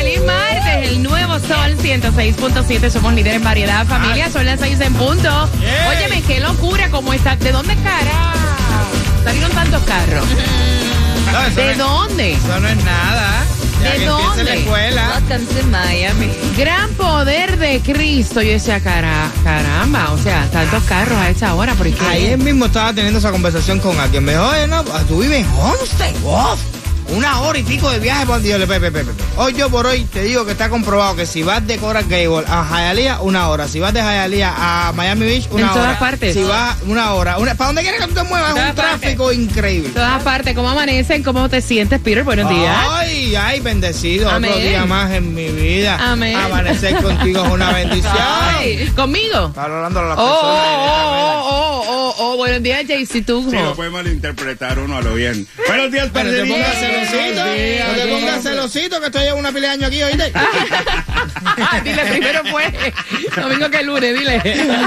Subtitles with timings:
[0.00, 0.88] ¡Feliz martes!
[0.88, 2.88] El nuevo sol 106.7.
[2.88, 3.86] Somos líderes en variedad.
[3.86, 5.28] Familia, son las 6 en punto.
[5.90, 6.88] Óyeme, qué locura.
[6.90, 7.36] ¿Cómo está?
[7.36, 8.32] ¿De dónde cara?
[9.22, 10.24] Salieron tantos carros.
[11.30, 12.32] No, ¿De no, dónde?
[12.32, 13.44] es, eso no es nada.
[13.84, 14.42] Ya ¿De dónde?
[14.42, 15.20] la escuela.
[15.70, 16.28] Miami.
[16.56, 18.42] Gran poder de Cristo.
[18.42, 21.74] Yo decía, cara, caramba, o sea, tantos carros a esta hora.
[21.74, 22.04] ¿Por qué?
[22.04, 24.24] Ayer mismo estaba teniendo esa conversación con alguien.
[24.24, 26.56] Me dijo, oye, no, tú vives en Homestead, wow.
[27.12, 28.60] Una hora y pico de viaje por Dios.
[28.60, 29.22] Pepe, Pepe, Pepe.
[29.36, 32.44] Hoy yo por hoy te digo que está comprobado que si vas de Coral Gable
[32.46, 33.66] a Hialeah, una hora.
[33.66, 35.74] Si vas de Hialeah a Miami Beach, una En hora.
[35.80, 36.34] todas partes.
[36.34, 37.38] Si vas una hora.
[37.38, 38.56] Una, ¿Para dónde quieres que tú te muevas?
[38.56, 39.90] Es un tráfico increíble.
[39.90, 41.22] Todas partes, ¿cómo amanecen?
[41.24, 42.22] ¿Cómo te sientes, Peter?
[42.22, 42.76] Buenos días.
[42.90, 44.30] Ay, ay, bendecido.
[44.30, 44.52] Amén.
[44.52, 45.98] Otro día más en mi vida.
[46.00, 46.36] Amén.
[46.36, 48.14] Amanecer contigo es una bendición.
[48.18, 49.48] Ay, ¿Conmigo?
[49.48, 50.66] Está hablando a las Oh, personas.
[50.68, 50.99] oh, oh,
[52.50, 53.50] buenos días, JC Tunjo.
[53.50, 55.46] Sí, lo puede malinterpretar uno a lo bien.
[55.68, 57.44] Buenos días, Pero te pongas celosito.
[57.44, 60.32] No te pongas celosito que estoy en una pila de años aquí, ¿oíste?
[61.84, 62.64] dile, primero fue
[63.36, 64.40] domingo que lunes, dile.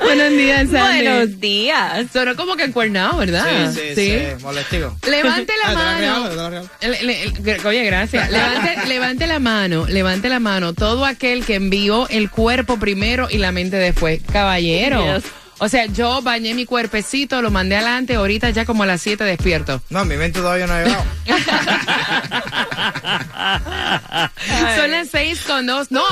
[0.00, 1.06] buenos días, Sandy.
[1.08, 2.06] Buenos días.
[2.12, 3.72] Sonó como que encuernado, ¿verdad?
[3.72, 4.18] Sí, sí, sí.
[4.42, 4.96] Molestigo.
[5.06, 5.98] Levante la Ah, te la mano.
[5.98, 6.68] regalo, te la regalo.
[6.80, 7.02] Le-
[7.42, 8.30] le- oye, gracias.
[8.30, 10.72] Levante, levante la mano, levante la mano.
[10.72, 14.20] Todo aquel que envió el cuerpo primero y la mente después.
[14.32, 15.16] Caballero.
[15.16, 15.24] Yes.
[15.58, 19.24] O sea, yo bañé mi cuerpecito, lo mandé adelante, ahorita ya como a las 7
[19.24, 19.82] despierto.
[19.90, 21.04] No, mi mente todavía no ha llegado.
[24.76, 25.90] Son las 6 con 2.
[25.90, 26.04] No,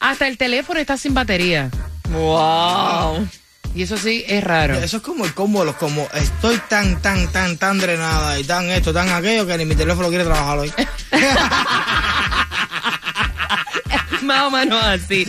[0.00, 1.70] hasta el teléfono está sin batería.
[2.10, 3.28] Wow.
[3.74, 4.74] Y eso sí es raro.
[4.74, 8.44] Eso es como el combo de los como estoy tan, tan, tan, tan drenada y
[8.44, 10.72] tan esto, tan aquello que ni mi teléfono quiere trabajar hoy.
[14.28, 15.24] Más o menos así.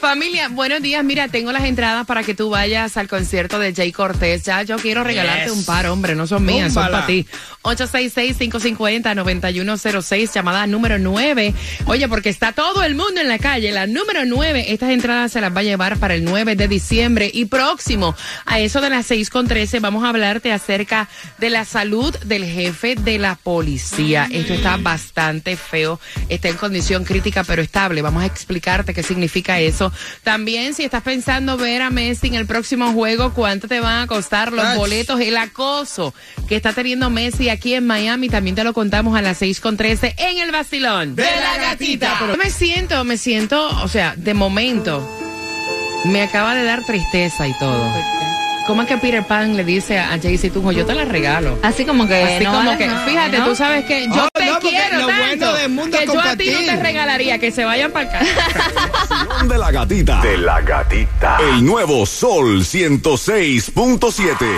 [0.00, 1.04] Familia, buenos días.
[1.04, 4.42] Mira, tengo las entradas para que tú vayas al concierto de Jay Cortés.
[4.44, 5.52] Ya yo quiero regalarte Yes.
[5.52, 7.26] un par, hombre, no son mías, son para ti.
[7.62, 11.54] 866-550-9106, llamada número 9.
[11.86, 13.70] Oye, porque está todo el mundo en la calle.
[13.72, 17.30] La número 9, estas entradas se las va a llevar para el 9 de diciembre.
[17.32, 18.14] Y próximo,
[18.46, 22.44] a eso de las 6 con 13, vamos a hablarte acerca de la salud del
[22.44, 24.26] jefe de la policía.
[24.30, 26.00] Esto está bastante feo.
[26.28, 28.02] Está en condición crítica, pero estable.
[28.02, 29.92] Vamos a explicarte qué significa eso.
[30.22, 34.06] También, si estás pensando ver a Messi en el próximo juego, ¿cuánto te van a
[34.06, 34.76] costar los Ach.
[34.76, 35.20] boletos?
[35.20, 36.14] El acoso
[36.48, 39.76] que está teniendo Messi aquí en Miami, también te lo contamos a las 6 con
[39.76, 41.14] 13 en el vacilón.
[41.16, 42.20] De la gatita.
[42.36, 45.06] Me siento, me siento, o sea, de momento,
[46.04, 48.19] me acaba de dar tristeza y todo.
[48.70, 51.58] ¿Cómo es que Peter Pan le dice a Jaycee Tunjo, yo te la regalo?
[51.60, 52.22] Así como que.
[52.22, 53.46] Así no como que, fíjate, ¿no?
[53.46, 56.36] tú sabes que yo Oh, te quiero lo tanto bueno del mundo que yo a
[56.36, 58.20] ti no te regalaría que se vayan para acá.
[59.44, 60.20] De la gatita.
[60.20, 61.38] De la gatita.
[61.40, 64.56] El nuevo Sol 106.7.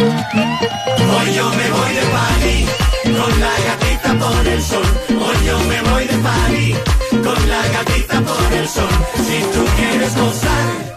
[0.00, 2.66] Hoy yo me voy de party
[3.04, 4.86] con la gatita por el sol.
[5.10, 6.74] Hoy yo me voy de party
[7.22, 8.88] con la gatita por el sol.
[9.16, 10.87] Si tú quieres gozar,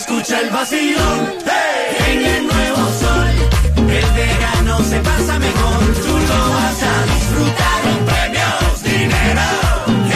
[0.00, 3.30] escucha el vacilón hey, en el nuevo sol.
[3.76, 7.78] El verano se pasa mejor, tú lo vas a disfrutar.
[7.84, 9.48] Con premios, dinero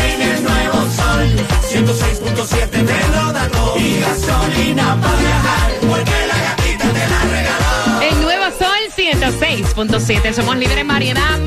[0.09, 1.27] en el nuevo sol.
[1.71, 8.03] 106.7 te lo da todo y gasolina para viajar porque la gatita te la regaló.
[8.11, 10.33] El nuevo sol 106.7.
[10.33, 11.39] Somos líderes en variedad.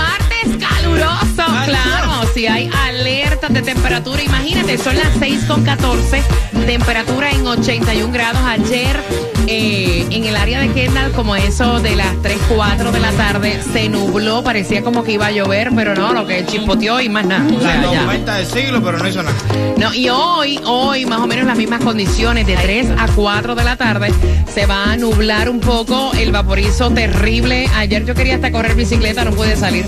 [0.59, 1.44] Caluroso.
[1.66, 6.24] Claro, si hay alertas de temperatura, imagínate, son las 6 con 14.
[6.66, 8.41] Temperatura en 81 grados.
[8.46, 9.00] Ayer
[9.47, 13.62] eh, en el área de Kendall, como eso de las 3, 4 de la tarde,
[13.72, 14.44] se nubló.
[14.44, 17.45] Parecía como que iba a llover, pero no, lo que chispoteó y más nada.
[17.56, 18.00] O sea, La ya.
[18.00, 19.36] tormenta del siglo, pero no hizo nada.
[19.77, 23.63] No, y hoy, hoy, más o menos las mismas condiciones, de 3 a 4 de
[23.63, 24.12] la tarde,
[24.54, 27.69] se va a nublar un poco el vaporizo terrible.
[27.75, 29.86] Ayer yo quería hasta correr bicicleta, no pude salir.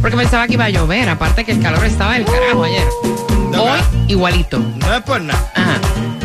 [0.00, 2.86] Porque pensaba que iba a llover, aparte que el calor estaba del carajo ayer.
[3.50, 4.58] No, Hoy, igualito.
[4.58, 5.52] No es por nada.
[5.54, 5.80] Ajá.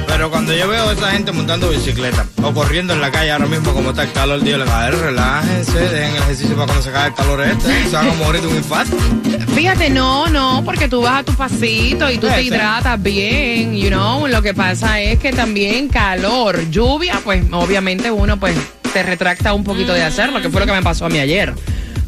[0.08, 3.48] Pero cuando yo veo a esa gente montando bicicleta o corriendo en la calle ahora
[3.48, 6.92] mismo como está el calor, digo, a ver, relájense, dejen el ejercicio para cuando se
[6.92, 8.96] cae el calor este, se van a morir de un infarto.
[9.54, 13.90] Fíjate, no, no, porque tú vas a tu pasito y tú te hidratas bien, you
[13.90, 14.28] know.
[14.28, 18.56] Lo que pasa es que también calor, lluvia, pues obviamente uno pues
[18.94, 21.54] se retracta un poquito de hacerlo, que fue lo que me pasó a mí ayer.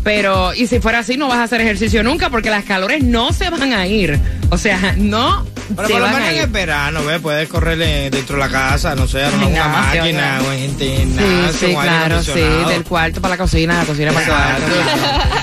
[0.08, 3.34] Pero, y si fuera así, no vas a hacer ejercicio nunca porque las calores no
[3.34, 4.18] se van a ir.
[4.50, 5.46] O sea, no
[5.76, 7.20] Pero se por lo van menos a en el verano, ¿ves?
[7.20, 7.78] Puedes correr
[8.10, 12.40] dentro de la casa, no sé, una máquina o en Sí, gimnasio, sí, claro, sí,
[12.70, 14.76] del cuarto para la cocina, la cocina para el cuarto.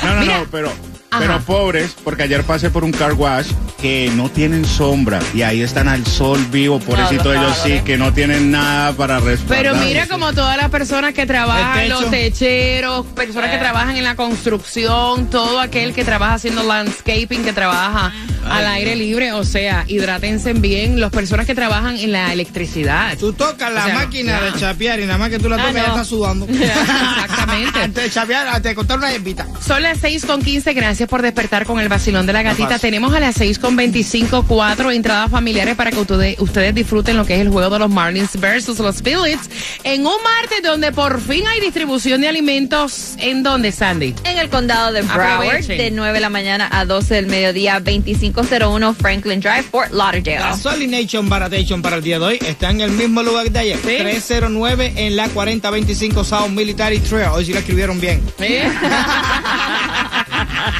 [0.03, 0.73] No, no, no, pero,
[1.17, 1.21] Ajá.
[1.21, 3.49] pero pobres, porque ayer pasé por un car wash
[3.81, 7.97] que no tienen sombra y ahí están al sol vivo, pobrecito los ellos sí, que
[7.97, 9.63] no tienen nada para respaldar.
[9.63, 14.17] Pero mira como todas las personas que trabajan, los techeros, personas que trabajan en la
[14.17, 18.13] construcción, todo aquel que trabaja haciendo landscaping, que trabaja
[18.49, 23.17] al aire libre, o sea, hidrátense bien, las personas que trabajan en la electricidad.
[23.19, 24.51] Tú tocas la O sea, máquina ya.
[24.53, 25.89] de chapear y nada más que tú la Ah, tocas ya no.
[25.95, 26.47] estás sudando.
[26.49, 27.79] Exactamente.
[27.81, 29.47] Antes de chapear, antes de contar una hierbita.
[29.65, 32.79] Son las 6 con 15, gracias por despertar con el vacilón de la gatita.
[32.79, 37.25] Tenemos a las 6 con 25, cuatro entradas familiares para que ustedes, ustedes disfruten lo
[37.25, 39.41] que es el juego de los Marlins versus los Phillies
[39.85, 43.15] en un martes donde por fin hay distribución de alimentos.
[43.19, 44.15] ¿En dónde, Sandy?
[44.25, 47.81] En el condado de Broward, de 9 de la mañana a 12 del mediodía,
[48.35, 50.39] 2501 Franklin Drive, Fort Lauderdale.
[50.39, 53.77] Gasolination Baratation para el día de hoy está en el mismo lugar de ayer.
[53.79, 53.97] Sí.
[53.99, 57.29] 309 en la 4025 South Military Trail.
[57.33, 58.21] Hoy sí la escribieron bien.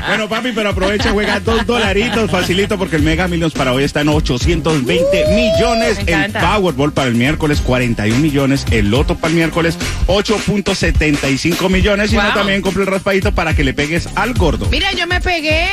[0.07, 4.01] Bueno, papi, pero aprovecha, juega dos dolaritos, facilito, porque el Mega Millions para hoy está
[4.03, 6.05] en 820 millones.
[6.05, 6.33] me El.
[6.33, 8.67] Powerball para el miércoles, 41 millones.
[8.71, 12.13] El Loto para el miércoles, 8.75 millones.
[12.13, 12.25] Y Wow.
[12.25, 14.69] no también compra el raspadito para que le pegues al gordo.
[14.71, 15.69] Mira, yo me pegué,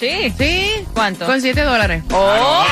[0.00, 0.32] Sí.
[0.38, 0.66] sí.
[0.94, 1.26] ¿Cuánto?
[1.26, 2.02] Con 7 dólares.
[2.10, 2.64] Oh,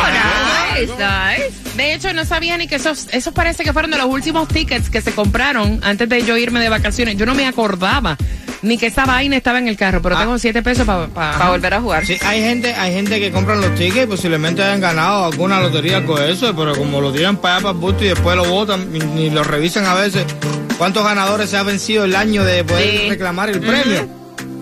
[0.75, 1.76] nice, nice.
[1.76, 4.88] De hecho, no sabía ni que esos, esos parece que fueron de los últimos tickets
[4.90, 7.16] que se compraron antes de yo irme de vacaciones.
[7.19, 8.16] Yo no me acordaba
[8.62, 10.20] ni que esa vaina estaba en el carro, pero Ah.
[10.20, 11.06] tengo 7 pesos para...
[11.08, 12.06] Para volver a jugar.
[12.06, 16.04] Sí, hay gente, hay gente que compran los tickets y posiblemente hayan ganado alguna lotería
[16.04, 18.90] con eso, pero como lo tiran para allá para el busto y después lo votan,
[18.92, 20.24] ni, ni lo revisan a veces.
[20.78, 23.08] ¿Cuántos ganadores se ha vencido el año de poder Sí.
[23.10, 24.08] reclamar el premio?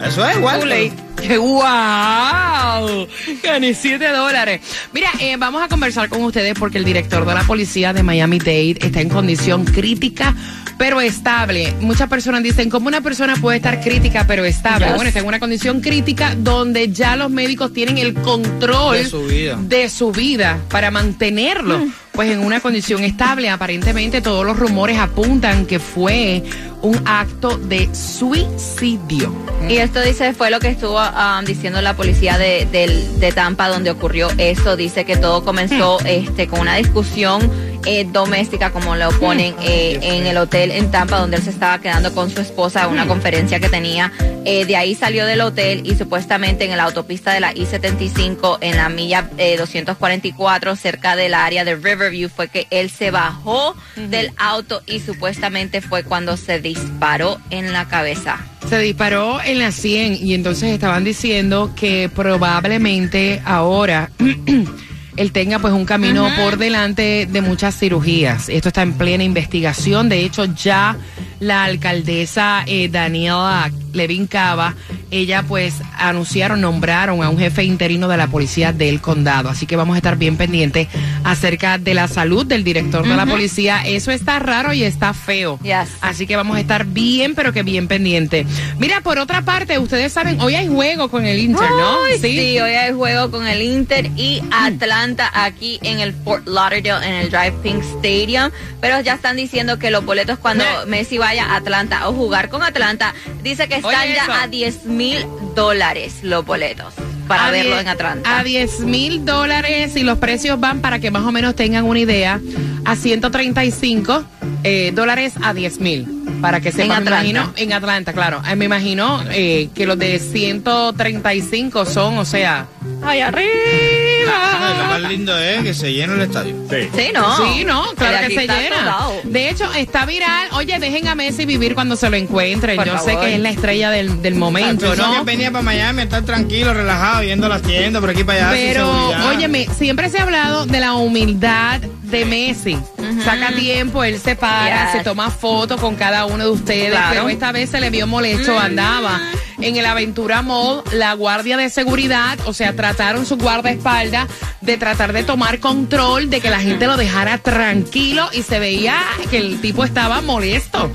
[0.04, 0.60] Eso es igual.
[0.60, 0.92] Kool-Aid.
[1.26, 3.06] ¡Qué guau!
[3.42, 4.60] Gané 7 dólares.
[4.92, 8.76] Mira, eh, vamos a conversar con ustedes porque el director de la policía de Miami-Dade
[8.80, 10.34] está en condición crítica,
[10.78, 11.72] pero estable.
[11.80, 14.86] Muchas personas dicen, ¿cómo una persona puede estar crítica pero estable?
[14.86, 14.94] Yes.
[14.96, 19.24] Bueno, está en una condición crítica donde ya los médicos tienen el control De su
[19.24, 19.56] vida.
[19.58, 21.80] de su vida para mantenerlo.
[22.16, 26.42] Pues en una condición estable, aparentemente todos los rumores apuntan que fue
[26.82, 29.34] un acto de suicidio.
[29.68, 33.68] Y esto dice, fue lo que estuvo um, diciendo la policía de, del- de Tampa
[33.68, 34.76] donde ocurrió eso.
[34.76, 37.50] Dice que todo comenzó este, con una discusión
[37.86, 41.80] eh, doméstica, como lo ponen eh, en el hotel en Tampa, donde él se estaba
[41.80, 44.12] quedando con su esposa a una conferencia que tenía.
[44.44, 48.76] Eh, de ahí salió del hotel y supuestamente en la autopista de la I-75, en
[48.76, 54.30] la milla eh, 244, cerca del área de Riverview, fue que él se bajó del
[54.36, 58.38] auto y supuestamente fue cuando se disparó en la cabeza.
[58.68, 64.10] Se disparó en la 100 y entonces estaban diciendo que probablemente ahora
[65.16, 68.48] él tenga pues un camino por delante de muchas cirugías.
[68.48, 70.08] Esto está en plena investigación.
[70.08, 70.96] De hecho, ya
[71.40, 74.74] la alcaldesa eh, Daniela Levin Cava,
[75.10, 79.48] ella pues anunciaron, nombraron a un jefe interino de la policía del condado.
[79.48, 80.88] Así que vamos a estar bien pendientes
[81.24, 83.82] acerca de la salud del director de la policía.
[83.84, 85.58] Eso está raro y está feo.
[85.62, 85.88] Yes.
[86.00, 88.46] Así que vamos a estar bien, pero que bien pendiente.
[88.78, 92.04] Mira, por otra parte, ustedes saben, hoy hay juego con el Inter, ¿no?
[92.04, 92.58] Ay, sí.
[92.58, 97.30] hoy hay juego con el Inter y Atlanta aquí en el Fort Lauderdale en el
[97.30, 98.50] Drive Pink Stadium.
[98.80, 102.62] Pero ya están diciendo que los boletos cuando Messi vaya a Atlanta o jugar con
[102.62, 104.32] Atlanta, dice que están Oye, ya eso.
[104.32, 106.94] a 10 mil dólares los boletos
[107.26, 108.38] para A verlo en Atlanta.
[108.38, 111.98] A 10 mil dólares y los precios van para que más o menos tengan una
[111.98, 112.40] idea
[112.84, 114.24] a 135
[114.64, 116.06] eh, dólares a 10 mil.
[116.40, 117.28] Para que sepan, me Atlanta.
[117.28, 118.42] imagino, en Atlanta, claro.
[118.48, 122.66] Eh, me imagino eh, que los de 135 son, o sea,
[123.02, 126.54] ¡ay, Ay, Lo más lindo es que se llena el estadio.
[126.70, 126.88] Sí.
[126.94, 127.36] Sí, no.
[127.36, 128.76] Sí, no, claro Pero que se está llena.
[128.76, 129.12] soldado.
[129.24, 130.48] De hecho, está viral.
[130.52, 132.76] Oye, dejen a Messi vivir cuando se lo encuentren.
[132.76, 133.20] Por Yo sé favor.
[133.24, 135.18] que es la estrella del, del momento, Pensó ¿no?
[135.18, 138.50] que venía para Miami a estar tranquilo, relajado, yendo a las tiendas por aquí para
[138.50, 138.56] allá.
[138.58, 139.28] sin Pero, seguridad.
[139.28, 142.78] óyeme, siempre se ha hablado de la humildad de Messi.
[143.24, 144.92] Saca tiempo, él se para, Yes.
[144.98, 147.08] se toma fotos con cada uno de ustedes, Claro.
[147.10, 149.20] pero esta vez se le vio molesto, andaba
[149.60, 154.28] en el Aventura Mall, la guardia de seguridad, o sea, trataron su guardaespaldas
[154.60, 158.96] de tratar de tomar control, de que la gente lo dejara tranquilo y se veía
[159.30, 160.90] que el tipo estaba molesto.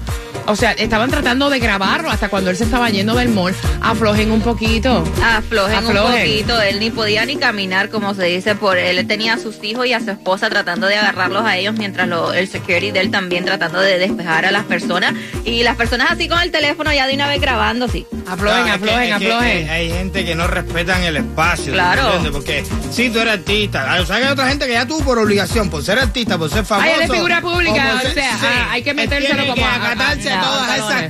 [0.52, 3.54] O sea, estaban tratando de grabarlo hasta cuando él se estaba yendo del mall.
[3.82, 5.04] Aflojen un poquito.
[5.24, 9.38] Aflojen, un poquito, él ni podía ni caminar, como se dice, por él tenía a
[9.38, 12.92] sus hijos y a su esposa tratando de agarrarlos a ellos, mientras lo- el security
[12.92, 15.14] de él también tratando de despejar a las personas.
[15.46, 18.06] Y las personas así con el teléfono ya de una vez grabando, sí.
[18.28, 19.70] Aflojen, Claro, es que- aflojen, es que aflojen.
[19.70, 21.74] Hay gente que no respetan el espacio.
[21.74, 22.12] Claro.
[22.32, 25.18] Porque si tú eres artista, o sea que hay otra gente que ya tú por
[25.18, 26.90] obligación, por ser artista, por ser famoso.
[26.96, 30.41] él es figura pública, o sea, ah, hay que metérselo como que acatarse a- a-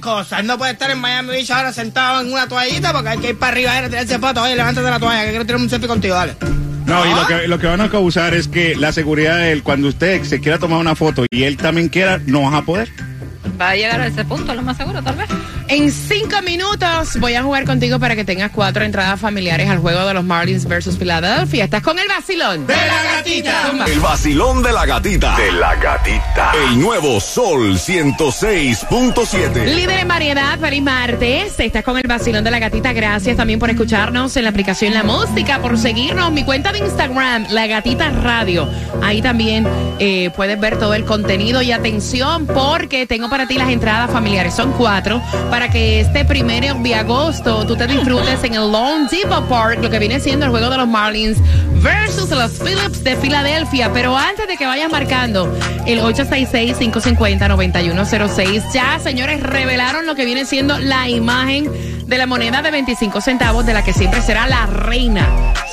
[0.01, 0.43] cosas.
[0.43, 3.39] No puede estar en Miami Beach ahora sentado en una toallita porque hay que ir
[3.39, 4.43] para arriba a tirarse fotos.
[4.43, 6.35] Oye, levántate la toalla que quiero tirar un selfie contigo, dale.
[6.85, 7.15] No, y Ah.
[7.21, 10.23] lo que, lo que van a causar es que la seguridad de él, cuando usted
[10.23, 12.89] se quiera tomar una foto y él también quiera, no vas a poder.
[13.59, 15.29] Va a llegar a ese punto, lo más seguro, tal vez.
[15.71, 20.05] En cinco minutos voy a jugar contigo para que tengas cuatro entradas familiares al juego
[20.05, 21.63] de los Marlins versus Philadelphia.
[21.63, 22.67] Estás con el vacilón.
[22.67, 23.67] ¡De la gatita!
[23.69, 23.85] Zumba.
[23.85, 25.37] El vacilón de la gatita.
[25.37, 26.51] De la gatita.
[26.67, 29.63] El nuevo Sol 106.7.
[29.63, 31.57] Líder en variedad, feliz martes.
[31.57, 32.91] Estás con el vacilón de la gatita.
[32.91, 36.33] Gracias también por escucharnos en la aplicación La Música, por seguirnos.
[36.33, 38.67] Mi cuenta de Instagram, La Gatita Radio.
[39.01, 39.65] Ahí también
[39.99, 44.53] eh, puedes ver todo el contenido y atención porque tengo para ti las entradas familiares.
[44.53, 49.47] Son cuatro para que este primero de agosto tú te disfrutes en el Lone Depot
[49.47, 51.37] Park, lo que viene siendo el juego de los Marlins
[51.81, 53.91] versus los Phillips de Filadelfia.
[53.93, 60.77] Pero antes de que vayas marcando el 866-550-9106, ya señores revelaron lo que viene siendo
[60.79, 61.69] la imagen
[62.07, 65.27] de la moneda de 25 centavos de la que siempre será la reina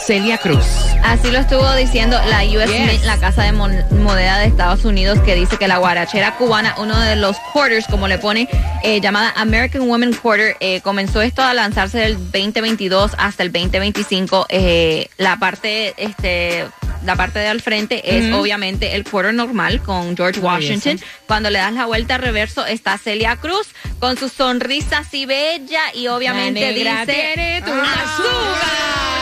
[0.08, 0.64] Celia Cruz.
[1.04, 2.80] Así lo estuvo diciendo la US Yes.
[2.92, 6.74] Mint, la casa de mon- moneda de Estados Unidos, que dice que la guarachera cubana,
[6.78, 8.48] uno de los quarters, como le pone,
[8.82, 14.46] eh, llamada American Women Quarter, eh, comenzó esto a lanzarse del 2022 hasta el 2025.
[14.48, 16.64] Eh, la parte, este,
[17.04, 20.98] la parte de al frente es obviamente el quarter normal con George Washington.
[21.26, 23.68] Cuando le das la vuelta al reverso está Celia Cruz
[24.00, 29.17] con su sonrisa así bella y obviamente dice tiene tu azúcar.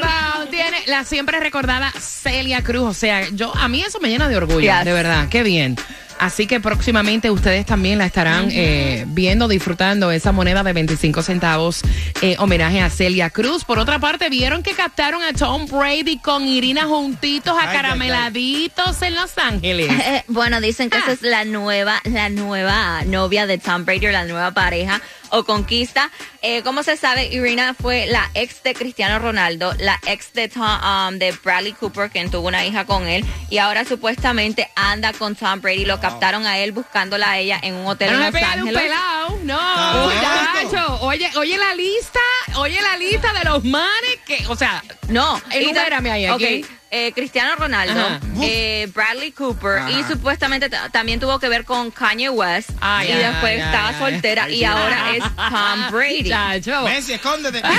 [0.00, 2.84] Wow, tiene la siempre recordada Celia Cruz.
[2.88, 4.84] O sea, yo a mí eso me llena de orgullo, Yes.
[4.84, 5.28] de verdad.
[5.28, 5.76] Qué bien.
[6.18, 11.80] Así que próximamente ustedes también la estarán eh, viendo, disfrutando esa moneda de 25 centavos,
[12.20, 13.64] eh, homenaje a Celia Cruz.
[13.64, 19.36] Por otra parte, vieron que captaron a Tom Brady con Irina juntitos, acarameladitos en Los
[19.38, 19.90] Ángeles.
[19.90, 21.02] Eh, bueno, dicen que Ah.
[21.04, 25.44] esa es la nueva, la nueva novia de Tom Brady, o la nueva pareja o
[25.44, 26.10] conquista.
[26.42, 30.62] Eh, como se sabe, Irina fue la ex de Cristiano Ronaldo, la ex de Tom,
[30.62, 35.34] um, de Bradley Cooper, quien tuvo una hija con él, y ahora supuestamente anda con
[35.36, 35.84] Tom Brady.
[35.84, 38.82] Lo captaron a él buscándola a ella en un hotel No en Los Ángeles.
[38.82, 40.98] pelado, no, Ah, muchacho.
[41.02, 42.20] Oye, oye la lista,
[42.56, 46.64] oye la lista de los manes que, o sea, No, Enumérame ahí, Ok, aquí.
[46.90, 49.90] Eh, Cristiano Ronaldo, eh, Bradley Cooper Ajá.
[49.90, 54.64] y supuestamente también tuvo que ver con Kanye West Ah, y después estaba soltera y
[54.64, 56.30] ahora es Tom Brady.
[56.84, 57.62] Messi, escóndete.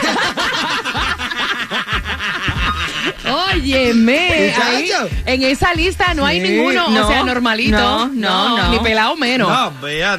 [3.54, 4.92] Óyeme, ahí,
[5.26, 6.50] en esa lista no hay Sí.
[6.50, 7.78] ninguno, No, o sea, normalito.
[7.78, 8.72] no, no, no.
[8.72, 9.50] Ni pelado menos.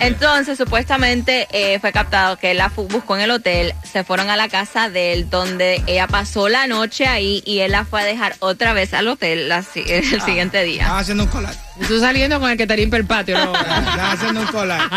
[0.00, 4.36] Entonces, supuestamente eh, fue captado que él la buscó en el hotel, se fueron a
[4.36, 8.04] la casa de él, donde ella pasó la noche ahí y él la fue a
[8.04, 10.82] dejar otra vez al hotel la el siguiente día.
[10.82, 11.54] Estaba haciendo un colar.
[11.88, 13.54] Tú saliendo con el que te limpia el patio, ¿no?
[13.54, 14.82] Estaba haciendo un colar.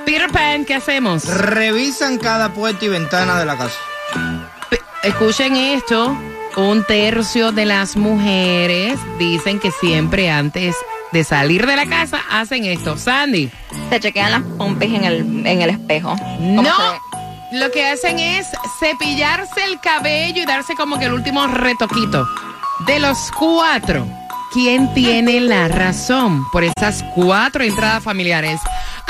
[0.04, 1.24] Peter Pan, ¿qué hacemos?
[1.24, 3.76] Revisan cada puerta y ventana de la casa.
[5.02, 6.16] Escuchen esto.
[6.56, 10.76] Un tercio de las mujeres dicen que siempre antes
[11.12, 12.98] de salir de la casa hacen esto.
[12.98, 13.50] Sandy.
[13.90, 16.14] Se chequean las pompis en el, en el espejo.
[16.18, 16.72] ¿Cómo No.
[17.52, 18.46] Lo que hacen es
[18.80, 22.26] cepillarse el cabello y darse como que el último retoquito.
[22.86, 24.06] De los cuatro,
[24.52, 28.58] ¿quién tiene la razón por esas cuatro entradas familiares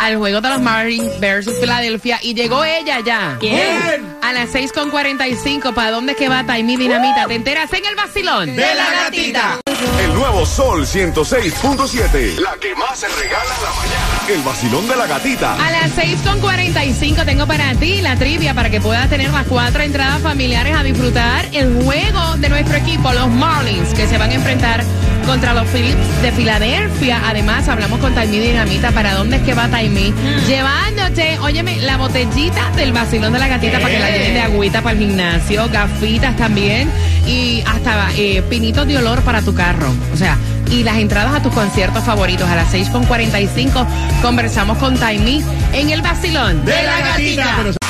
[0.02, 2.18] al juego de los Marlins versus Philadelphia?
[2.22, 3.36] Y llegó ella ya.
[3.38, 4.16] ¿Quién?
[4.20, 5.72] A las 6.45.
[5.74, 7.26] ¿Para dónde es que va Taimi Dinamita?
[7.26, 8.56] ¿Te enteras en el vacilón?
[8.56, 9.60] De la gatita.
[10.02, 12.36] El nuevo Sol 106.7.
[12.38, 14.20] La que más se regala en la mañana.
[14.28, 15.54] El vacilón de la gatita.
[15.54, 20.20] A las 6.45 tengo para ti la trivia para que puedas tener las cuatro entradas
[20.20, 24.84] familiares a disfrutar el juego de nuestro equipo, los Marlins, que se van a enfrentar
[25.26, 27.20] contra los Phillips de Filadelfia.
[27.26, 30.12] Además, hablamos con Taimi Dinamita para dónde es que va Taimi.
[30.46, 34.82] Llevándote, óyeme, la botellita del vacilón de la gatita para que la lleven de agüita
[34.82, 36.90] para el gimnasio, gafitas también.
[37.26, 39.92] y hasta eh, pinitos de olor para tu carro.
[40.12, 40.36] O sea,
[40.70, 43.86] y las entradas a tus conciertos favoritos a las 6.45
[44.22, 47.81] conversamos con Taimi en el vacilón De la gatita.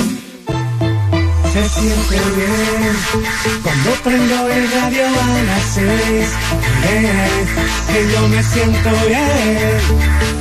[1.52, 2.96] Se siente bien
[3.62, 6.28] cuando prendo el radio a las seis.
[7.92, 9.78] Que yo me siento bien.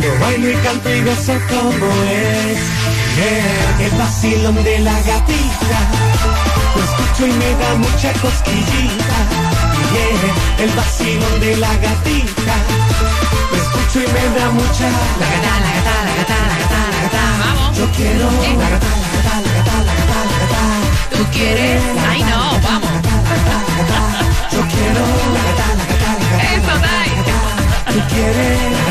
[0.02, 2.60] Yo bailo y canto y gozo como es.
[3.18, 5.80] Bien, el vacilón de la gatita.
[6.76, 9.18] Lo escucho y me da mucha cosquillita.
[9.92, 10.22] Bien,
[10.60, 12.56] el vacilón de la gatita.
[13.52, 14.88] Lo escucho y me da mucha.
[15.20, 17.24] La gata, la gata, la gata, la gata, la gata.
[17.44, 17.78] Vamos.
[17.78, 19.31] Yo quiero la gata, la gata,
[21.22, 21.80] ¿Tú quieres?
[22.10, 22.90] Ay, no, vamos.
[24.52, 25.04] Yo quiero.
[26.52, 27.94] Eso, Tai.
[27.94, 28.91] Tú quieres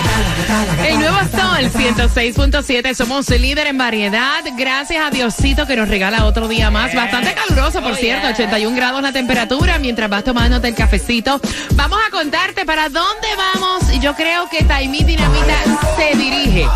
[0.87, 4.41] El nuevo Sol 106.7, somos líder en variedad.
[4.57, 6.95] Gracias a Diosito que nos regala otro día más.
[6.95, 9.79] Bastante caluroso, por cierto, 81 grados la temperatura.
[9.79, 11.41] Mientras vas tomándote el cafecito,
[11.73, 13.93] vamos a contarte para dónde vamos.
[13.95, 15.57] Y Yo creo que Taimí Dinamita
[15.97, 16.67] se dirige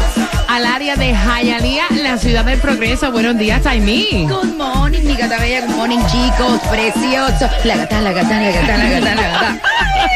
[0.48, 3.10] al área de Hialeah, la ciudad del progreso.
[3.10, 4.26] Buenos días, Taimí.
[4.28, 5.66] Good morning, mi gata bella.
[5.66, 6.60] Good morning, chicos.
[6.70, 7.48] Precioso.
[7.64, 9.73] La gata, la gata, la gata, la gata, la gata.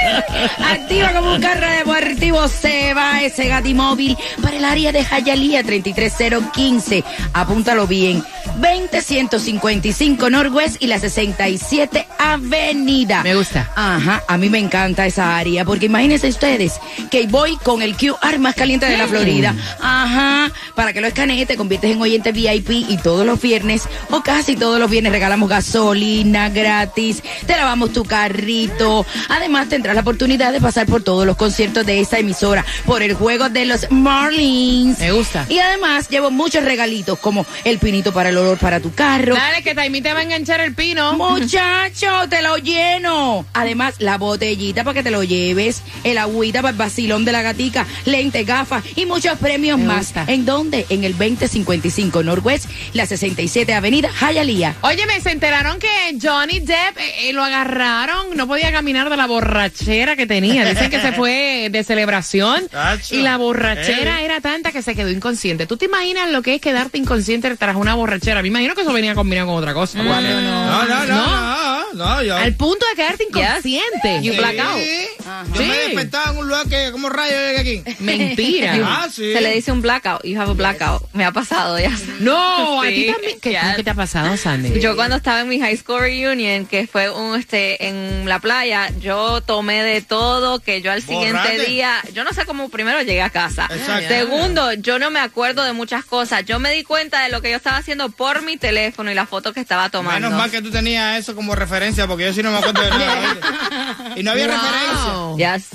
[0.59, 2.49] Activa como un carro deportivo.
[2.49, 7.05] Se va ese gatimóvil para el área de Hialeah 33015.
[7.33, 8.23] Apúntalo bien.
[8.59, 13.23] 20155 Northwest y la 67 Avenida.
[13.23, 13.71] Me gusta.
[13.77, 16.75] Ajá, a mí me encanta esa área, porque imagínense ustedes
[17.11, 19.55] que voy con el QR más caliente de la Florida.
[19.81, 24.23] Ajá, para que lo escanees, te conviertes en oyente VIP y todos los viernes, o
[24.23, 29.07] casi todos los viernes, regalamos gasolina gratis, te lavamos tu carrito.
[29.29, 33.15] Además, tendrás la oportunidad de pasar por todos los conciertos de esta emisora, por el
[33.15, 34.99] juego de los Marlins.
[34.99, 35.47] Me gusta.
[35.49, 39.35] Y además, llevo muchos regalitos, como el pinito para el olor para tu carro.
[39.35, 41.14] Dale, que Taimí te va a enganchar el pino.
[41.14, 43.45] Muchacho, te lo lleno.
[43.52, 47.43] Además, la botellita para que te lo lleves, el agüita para el vacilón de la
[47.43, 49.99] gatica, lente, gafas y muchos premios Me más.
[50.07, 50.25] gusta.
[50.28, 50.87] ¿En dónde?
[50.88, 54.75] En el 2055 Northwest, la 67 Avenida Hialeah.
[54.83, 55.88] Oye, me se enteraron que
[56.21, 60.64] Johnny Depp eh, eh, lo agarraron, no podía caminar de la borrachera que tenía.
[60.69, 64.25] Dicen que se fue de celebración Tacho, y la borrachera heavy.
[64.25, 65.67] era tanta que se quedó inconsciente.
[65.67, 68.38] ¿Tú te imaginas lo que es quedarte inconsciente tras una borrachera?
[68.42, 69.98] Me imagino que eso venía combinado con otra cosa.
[69.98, 72.37] No, no, no, no, no, no, yo.
[72.37, 74.20] Al punto de quedarte inconsciente.
[74.22, 74.79] You black out.
[74.79, 75.09] Sí.
[75.55, 77.94] Yo me despertaba en un lugar que, como rayo llegué aquí.
[78.01, 78.77] Mentira.
[78.90, 79.33] Ah, sí.
[79.33, 80.24] Se le dice un blackout.
[80.24, 81.12] You have a blackout.
[81.12, 81.92] Me ha pasado ya.
[82.20, 83.38] No, a ti también.
[83.40, 83.77] ¿Qué, yes.
[83.77, 84.81] ¿Qué te ha pasado, Sandy?
[84.81, 88.90] Yo cuando estaba en mi high school reunion, que fue un este en la playa,
[89.01, 93.22] yo tomé de todo, que yo al siguiente día, yo no sé cómo primero llegué
[93.22, 93.68] a casa.
[93.70, 94.09] Exacto.
[94.09, 96.44] Segundo, yo no me acuerdo de muchas cosas.
[96.44, 99.29] Yo me di cuenta de lo que yo estaba haciendo por mi teléfono y las
[99.29, 100.21] fotos que estaba tomando.
[100.21, 102.91] Menos mal que tú tenías eso como referencia, porque yo sí no me acuerdo de
[102.91, 104.14] nada.
[104.17, 105.57] Y no había referencia.
[105.57, 105.69] Yes.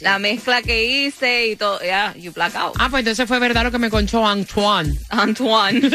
[0.00, 2.76] La mezcla que hice y todo, ya, you black out.
[2.78, 4.96] Ah, pues entonces fue verdad lo que me conchó Antoine.
[5.08, 5.90] Antoine.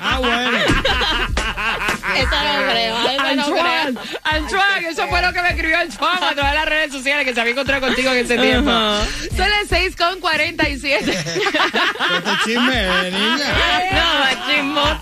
[0.00, 0.58] Ah, bueno.
[2.16, 4.18] Eso no creo, no Antoine, creo.
[4.24, 7.34] Antoine, eso fue lo que me escribió Antoine a través de las redes sociales que
[7.34, 8.70] se había encontrado contigo en ese tiempo.
[8.70, 11.10] Son las 6 con 47.
[11.10, 13.46] Este chisme, niña.
[13.92, 15.00] No, chismosa.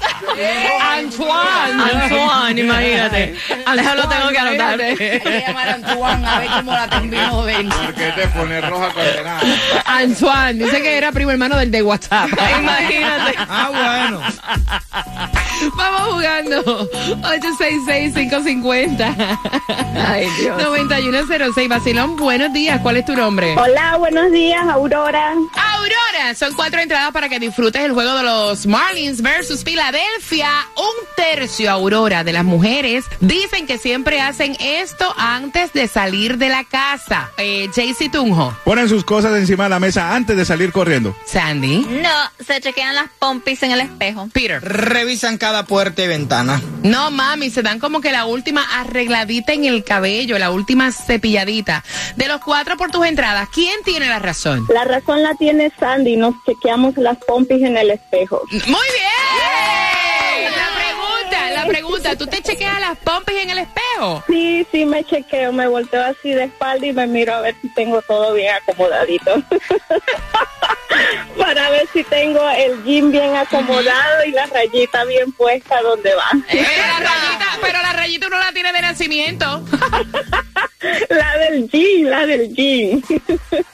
[0.93, 1.83] Antoine.
[1.83, 3.35] Antoine, imagínate.
[3.49, 4.81] Eso lo tengo que anotar.
[4.81, 7.67] Hay que llamar a Antoine a ver cómo la terminó de ver.
[7.95, 9.41] qué te pone roja condenada?
[9.87, 12.29] Antoine, dice que era primo hermano del de WhatsApp.
[12.59, 13.35] Imagínate.
[13.49, 14.21] Ah, bueno.
[15.77, 16.89] Vamos jugando.
[17.09, 19.39] 866-550.
[19.97, 20.63] Ay, Dios.
[20.63, 21.69] 9106.
[21.69, 22.81] Vacilón, buenos días.
[22.81, 23.55] ¿Cuál es tu nombre?
[23.57, 25.31] Hola, buenos días, Aurora.
[25.33, 26.00] Aurora,
[26.35, 30.49] son cuatro entradas para que disfrutes el juego de los Marlins versus Filadelfia.
[30.77, 36.49] Un tercio, Aurora, de las mujeres dicen que siempre hacen esto antes de salir de
[36.49, 37.31] la casa.
[37.39, 41.17] Eh, Jaycee Tunjo, Ponen sus cosas encima de la mesa antes de salir corriendo.
[41.27, 44.29] Sandy, No, se chequean las pompis en el espejo.
[44.33, 44.63] Peter.
[44.63, 46.61] Revisan cada puerta y ventana.
[46.83, 51.85] No, mami, se dan como que la última arregladita en el cabello, la última cepilladita.
[52.17, 54.67] De los cuatro por tus entradas, ¿quién tiene la razón?
[54.73, 58.43] La razón la tiene Sandy, nos chequeamos las pompis en el espejo.
[58.51, 59.11] Muy bien.
[60.57, 64.23] La pregunta, la pregunta, ¿tú te chequeas las pompis en el espejo?
[64.27, 67.69] Sí, sí, me chequeo, me volteo así de espalda y me miro a ver si
[67.75, 69.43] tengo todo bien acomodadito.
[71.53, 76.31] Para ver si tengo el jean bien acomodado y la rayita bien puesta donde va.
[76.49, 79.65] Pero la rayita, pero la rayita uno la tiene de nacimiento.
[81.11, 83.03] La de del gym, la del gym.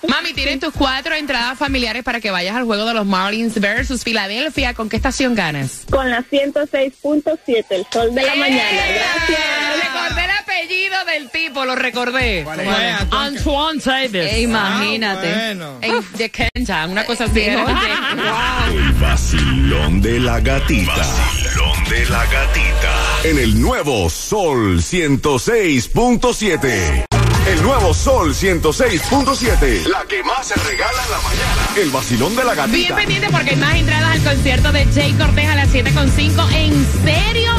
[0.08, 4.02] Mami, tienes tus cuatro entradas familiares para que vayas al juego de los Marlins versus
[4.04, 4.72] Filadelfia.
[4.72, 5.82] ¿Con qué estación ganas?
[5.90, 8.70] Con la 106.7, el sol de la mañana.
[8.72, 9.84] Gracias.
[9.84, 12.42] Recordé el apellido del tipo, lo recordé.
[12.44, 12.68] ¿Cuál es?
[13.10, 14.32] Antoine Davis.
[14.32, 15.28] Eh, imagínate.
[15.32, 15.78] Ah, bueno.
[15.82, 17.44] En- de Kenja, una cosa así.
[17.68, 20.94] El vacilón de la gatita.
[20.96, 22.94] Vacilón de la gatita.
[23.24, 27.04] En el nuevo Sol 106.7.
[27.48, 29.86] El nuevo Sol 106.7.
[29.86, 31.68] La que más se regala en la mañana.
[31.76, 32.94] El vacilón de la Bien gatita.
[32.96, 36.52] pendiente porque hay más entradas al concierto de Jay Cortés a las 7.5.
[36.52, 37.50] ¿En serio?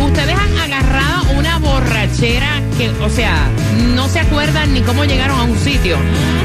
[0.00, 3.48] Ustedes han agarrado una borrachera que, o sea,
[3.94, 5.96] no se acuerdan ni cómo llegaron a un sitio.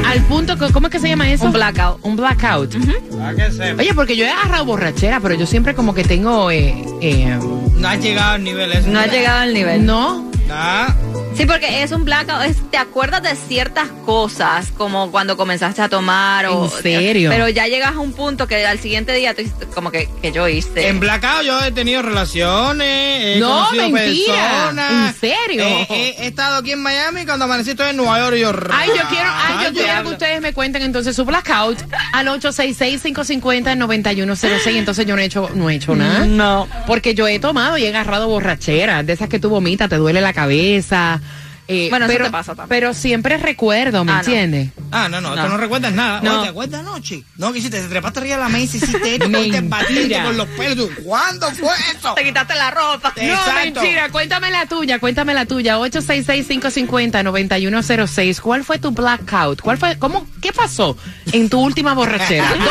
[0.06, 1.44] Al punto que, ¿cómo es que se llama eso?
[1.46, 1.98] Un blackout.
[2.02, 2.74] Un blackout.
[3.20, 3.80] Ah, que sepa.
[3.82, 7.38] Oye, porque yo he agarrado borrachera, pero yo siempre como que tengo, eh, eh,
[7.76, 8.88] No has llegado al nivel ese.
[8.90, 9.86] No ha llegado al nivel.
[9.86, 10.30] no.
[10.50, 10.94] Ah,
[11.36, 15.88] Sí, porque es un blackout, es- te acuerdas de ciertas cosas, como cuando comenzaste a
[15.88, 16.64] tomar o...
[16.64, 17.28] ¿En serio?
[17.30, 19.42] Pero ya llegas a un punto que al siguiente día tú
[19.74, 20.86] como que, que yo hice.
[20.88, 24.34] En Blackout yo he tenido relaciones, he No, conocido mentira.
[24.34, 25.14] personas.
[25.14, 25.62] ¿En serio?
[25.64, 28.52] Eh, eh, he estado aquí en Miami cuando amanecí estoy en Nueva York y yo...
[28.72, 31.78] Ay, yo quiero, ay, yo quiero que ustedes me cuenten entonces su blackout
[32.12, 34.76] al 866-550-9106.
[34.76, 36.26] Entonces yo no he hecho, no he hecho nada.
[36.26, 36.68] No.
[36.86, 40.20] Porque yo he tomado y he agarrado borracheras, de esas que tú vomitas, te duele
[40.20, 41.20] la cabeza.
[41.68, 42.68] Eh, Bueno, eso pero, te pasa también.
[42.68, 44.20] Pero siempre recuerdo, ¿me Ah, no.
[44.20, 44.68] entiendes?
[44.92, 45.42] Ah, no, no, No.
[45.42, 46.20] tú no recuerdas nada.
[46.20, 46.32] No.
[46.34, 47.22] Oye, ¿te acuerdas anoche?
[47.36, 50.46] No, que hiciste, te trepaste arriba de la mesa, hiciste esto, te batiste con los
[50.48, 50.76] pelos.
[50.76, 52.14] Tú, ¿Cuándo fue eso?
[52.14, 53.12] Te quitaste la ropa.
[53.16, 53.80] No, Exacto.
[53.80, 55.78] mentira, cuéntame la tuya, cuéntame la tuya.
[55.78, 58.40] 866-550-9106.
[58.40, 59.60] ¿Cuál fue tu blackout?
[59.60, 60.96] ¿Cuál fue, cómo, qué pasó
[61.32, 62.48] en tu última borrachera?
[62.50, 62.64] ¿Dónde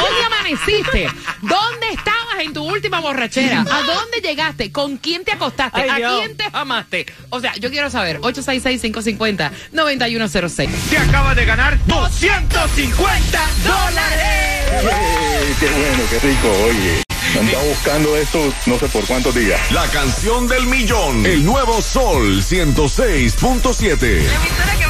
[0.44, 1.08] amaneciste?
[1.42, 3.62] ¿Dónde estabas en tu última borrachera?
[3.62, 4.72] ¿A dónde llegaste?
[4.72, 5.82] ¿Con quién te acostaste?
[5.82, 6.20] Ay, ¿A Dios.
[6.20, 7.06] quién te amaste?
[7.30, 8.20] O sea, yo quiero saber.
[8.22, 10.70] 866-550-9106.
[10.90, 14.66] Te acaba de ganar 250 dólares.
[15.60, 17.04] qué bueno, qué rico, oye.
[17.40, 19.60] Andaba buscando esto no sé por cuántos días.
[19.72, 21.26] La canción del millón.
[21.26, 24.24] El nuevo Sol 106.7.
[24.24, 24.84] La emisora que